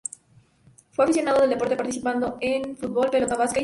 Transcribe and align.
Fue 0.89 1.05
aficionado 1.05 1.43
al 1.43 1.49
deporte, 1.51 1.75
participando 1.75 2.39
en 2.41 2.75
fútbol, 2.75 3.11
pelota 3.11 3.35
vasca 3.35 3.35
y 3.35 3.47
ciclismo. 3.47 3.59